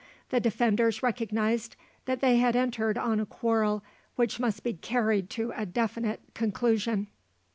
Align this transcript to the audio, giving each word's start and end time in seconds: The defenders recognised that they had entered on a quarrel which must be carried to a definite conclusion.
The 0.31 0.39
defenders 0.39 1.03
recognised 1.03 1.75
that 2.05 2.21
they 2.21 2.37
had 2.37 2.55
entered 2.55 2.97
on 2.97 3.19
a 3.19 3.25
quarrel 3.27 3.83
which 4.15 4.39
must 4.39 4.63
be 4.63 4.73
carried 4.73 5.29
to 5.29 5.53
a 5.55 5.63
definite 5.63 6.21
conclusion. 6.33 7.05